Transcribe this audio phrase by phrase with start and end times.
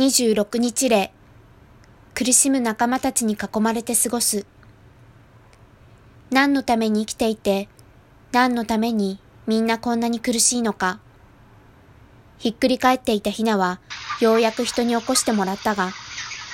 [0.00, 1.12] 26日例
[2.14, 4.46] 苦しむ仲間たちに囲まれて過ごす。
[6.30, 7.68] 何のために生きていて
[8.32, 11.00] 何のためにみんなこんなに苦しいのか。
[12.38, 13.78] ひっくり返っていたひなは
[14.22, 15.90] ようやく人に起こしてもらったが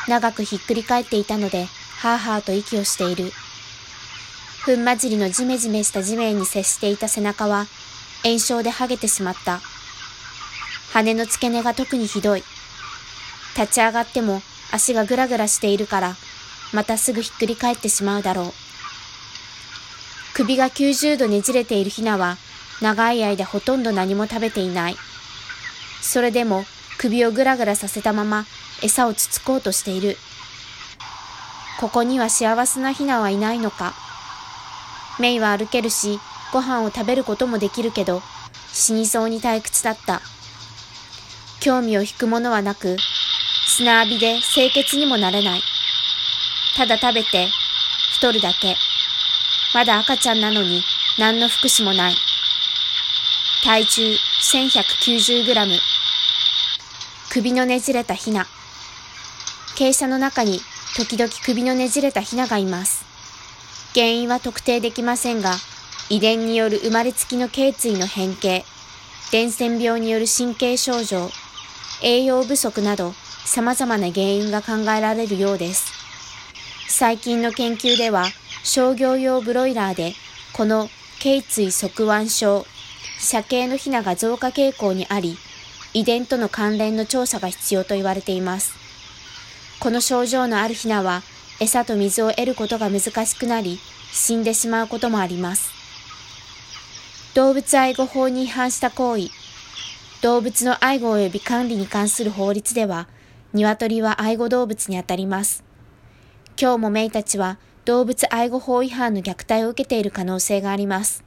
[0.08, 1.66] 長くひっくり返っていたので
[2.00, 3.30] はぁはぁと息をしている。
[4.64, 7.66] ふん混じりのジメジメした地面に接していた背中は
[8.24, 9.60] 炎症で剥げてしまった。
[10.92, 12.42] 羽の付け根が特にひどい。
[13.56, 14.42] 立ち上がっても
[14.72, 16.16] 足がぐらぐらしているから、
[16.72, 18.52] またすぐひっくり返ってしまうだろう。
[20.34, 22.36] 首が90度ねじれているヒナは、
[22.82, 24.96] 長い間ほとんど何も食べていない。
[26.02, 26.64] それでも
[26.98, 28.44] 首をぐらぐらさせたまま
[28.82, 30.18] 餌をつつこうとしている。
[31.80, 33.94] ここには幸せなヒナはいないのか。
[35.18, 36.20] メイは歩けるし、
[36.52, 38.22] ご飯を食べることもできるけど、
[38.72, 40.20] 死にそうに退屈だった。
[41.60, 42.96] 興味を引くものはなく、
[43.68, 45.62] 砂浴びで清潔にもなれない。
[46.76, 47.48] ただ食べて、
[48.12, 48.76] 太るだけ。
[49.74, 50.82] まだ赤ちゃんなのに
[51.18, 52.14] 何の福祉もない。
[53.64, 55.80] 体重 1190g。
[57.28, 58.46] 首のねじれたヒナ。
[59.76, 60.60] 傾斜の中に
[60.96, 63.04] 時々首のねじれたヒナがいます。
[63.94, 65.56] 原因は特定できませんが、
[66.08, 68.64] 遺伝による生まれつきの頸椎の変形、
[69.32, 71.30] 伝染病による神経症状、
[72.00, 73.12] 栄養不足など
[73.46, 75.92] 様々な原因が考えられるようです。
[76.88, 78.26] 最近の研究では、
[78.64, 80.14] 商業用ブロイラーで、
[80.52, 82.66] この頸椎側腕症、
[83.20, 85.38] 社系のヒナが増加傾向にあり、
[85.94, 88.74] 遺伝との関連の調査が必要と言われています。
[89.78, 91.22] この症状のあるヒナは、
[91.60, 93.78] 餌と水を得ることが難しくなり、
[94.12, 95.70] 死んでしまうこともあります。
[97.34, 99.30] 動物愛護法に違反した行為、
[100.20, 103.06] 動物の愛護及び管理に関する法律では、
[103.56, 105.64] 鶏は愛護動物にあたります。
[106.60, 111.24] 今日もメイたちは動物愛護法違反の虐待を受けている可能性があります。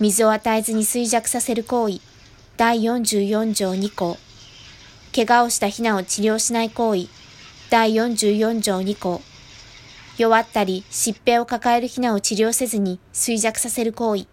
[0.00, 2.00] 水を与えずに衰弱させる行為、
[2.56, 4.18] 第44条2項。
[5.14, 7.08] 怪我をしたヒナを治療しない行為、
[7.70, 9.22] 第44条2項。
[10.18, 14.26] 弱ったり疾病を抱えるヒナを治療せずに衰弱させる行為、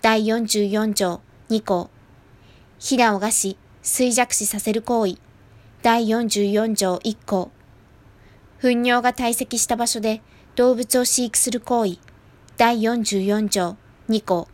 [0.00, 1.90] 第44条2項。
[2.78, 5.18] ヒナを餓死、衰弱死させる行為、
[5.84, 7.50] 第44条1項。
[8.58, 10.22] 糞尿が堆積した場所で
[10.56, 11.98] 動物を飼育する行為。
[12.56, 13.76] 第44条
[14.08, 14.48] 2項。